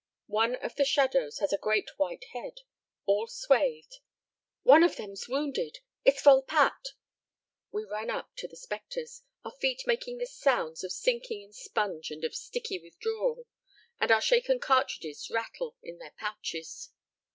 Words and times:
One 0.25 0.55
of 0.55 0.77
the 0.77 0.83
shadows 0.83 1.37
has 1.37 1.53
a 1.53 1.59
great 1.59 1.91
white 1.99 2.25
head, 2.33 2.61
all 3.05 3.27
swathed 3.27 3.97
"One 4.63 4.81
of 4.81 4.95
them's 4.95 5.27
wounded! 5.27 5.77
It's 6.03 6.23
Volpatte!" 6.23 6.95
We 7.71 7.83
run 7.85 8.09
up 8.09 8.35
to 8.37 8.47
the 8.47 8.55
specters, 8.55 9.21
our 9.45 9.51
feet 9.51 9.83
making 9.85 10.17
the 10.17 10.25
sounds 10.25 10.83
of 10.83 10.91
sinking 10.91 11.43
in 11.43 11.53
sponge 11.53 12.09
and 12.09 12.23
of 12.23 12.33
sticky 12.33 12.79
withdrawal, 12.79 13.45
and 13.99 14.11
our 14.11 14.21
shaken 14.21 14.59
cartridges 14.59 15.29
rattle 15.29 15.77
in 15.83 15.99
their 15.99 16.15
pouches. 16.17 16.89